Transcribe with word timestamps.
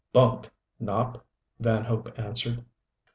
"Bunk, 0.13 0.49
Nopp," 0.79 1.21
Van 1.59 1.83
Hope 1.85 2.11
answered. 2.17 2.65